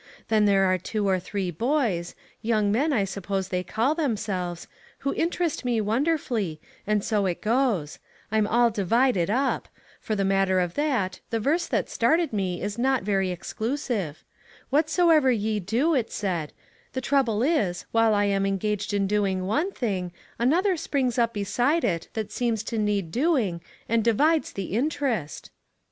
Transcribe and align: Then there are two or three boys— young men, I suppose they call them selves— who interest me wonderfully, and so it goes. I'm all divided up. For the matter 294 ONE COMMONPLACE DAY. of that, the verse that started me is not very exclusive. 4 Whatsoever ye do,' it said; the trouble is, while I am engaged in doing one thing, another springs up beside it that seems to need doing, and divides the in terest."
Then 0.29 0.45
there 0.45 0.63
are 0.65 0.79
two 0.79 1.07
or 1.07 1.19
three 1.19 1.51
boys— 1.51 2.15
young 2.51 2.71
men, 2.71 2.91
I 2.91 3.03
suppose 3.03 3.49
they 3.49 3.61
call 3.63 3.93
them 3.93 4.17
selves— 4.17 4.67
who 5.05 5.13
interest 5.13 5.63
me 5.63 5.79
wonderfully, 5.79 6.59
and 6.87 7.03
so 7.03 7.27
it 7.27 7.39
goes. 7.39 7.99
I'm 8.31 8.47
all 8.47 8.71
divided 8.71 9.29
up. 9.29 9.67
For 9.99 10.15
the 10.15 10.25
matter 10.25 10.55
294 10.55 10.57
ONE 10.57 10.89
COMMONPLACE 10.89 11.09
DAY. 11.11 11.19
of 11.19 11.29
that, 11.29 11.29
the 11.37 11.39
verse 11.39 11.67
that 11.67 11.87
started 11.91 12.33
me 12.33 12.63
is 12.63 12.79
not 12.79 13.03
very 13.03 13.29
exclusive. 13.29 14.23
4 14.71 14.71
Whatsoever 14.79 15.31
ye 15.31 15.59
do,' 15.59 15.93
it 15.93 16.11
said; 16.11 16.51
the 16.93 16.99
trouble 17.01 17.43
is, 17.43 17.85
while 17.91 18.15
I 18.15 18.25
am 18.25 18.47
engaged 18.47 18.95
in 18.95 19.05
doing 19.05 19.45
one 19.45 19.71
thing, 19.71 20.11
another 20.39 20.77
springs 20.77 21.19
up 21.19 21.31
beside 21.31 21.83
it 21.83 22.07
that 22.13 22.31
seems 22.31 22.63
to 22.63 22.79
need 22.79 23.11
doing, 23.11 23.61
and 23.87 24.03
divides 24.03 24.53
the 24.53 24.73
in 24.75 24.89
terest." 24.89 25.51